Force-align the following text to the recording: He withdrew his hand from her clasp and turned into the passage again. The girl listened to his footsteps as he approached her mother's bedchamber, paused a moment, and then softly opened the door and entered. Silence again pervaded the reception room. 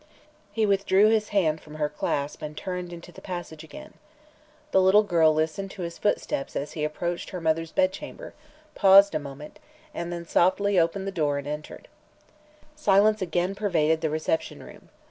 He 0.51 0.65
withdrew 0.65 1.09
his 1.09 1.29
hand 1.29 1.61
from 1.61 1.75
her 1.75 1.87
clasp 1.87 2.41
and 2.41 2.57
turned 2.57 2.91
into 2.91 3.11
the 3.11 3.21
passage 3.21 3.63
again. 3.63 3.93
The 4.71 5.01
girl 5.03 5.31
listened 5.31 5.69
to 5.69 5.83
his 5.83 5.99
footsteps 5.99 6.55
as 6.55 6.71
he 6.71 6.83
approached 6.83 7.29
her 7.29 7.39
mother's 7.39 7.71
bedchamber, 7.71 8.33
paused 8.73 9.13
a 9.13 9.19
moment, 9.19 9.59
and 9.93 10.11
then 10.11 10.25
softly 10.25 10.79
opened 10.79 11.05
the 11.05 11.11
door 11.11 11.37
and 11.37 11.45
entered. 11.45 11.87
Silence 12.75 13.21
again 13.21 13.53
pervaded 13.53 14.01
the 14.01 14.09
reception 14.09 14.63
room. 14.63 14.89